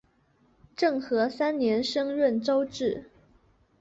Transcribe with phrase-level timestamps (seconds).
[0.75, 3.11] 政和三年升润州置。